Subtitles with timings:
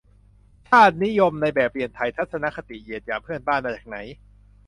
[0.69, 3.97] "ชาตินิยมในแบบเรียนไทย" ทัศนคติเหยียดหยามเพื่อนบ้าน มาจากไหน?